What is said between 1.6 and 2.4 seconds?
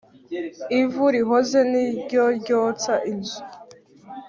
ni ryo